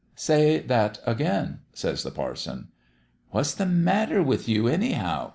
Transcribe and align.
"'Say 0.29 0.57
that 0.61 0.97
again/ 1.05 1.59
says 1.75 2.01
the 2.01 2.09
parson. 2.09 2.69
"* 3.11 3.29
What's 3.29 3.53
the 3.53 3.67
matter 3.67 4.23
with 4.23 4.49
you, 4.49 4.67
anyhow 4.67 5.29